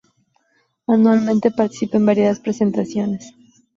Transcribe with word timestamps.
Anualmente 0.87 1.51
participa 1.51 1.97
en 1.97 2.07
variadas 2.07 2.39
presentaciones. 2.39 3.35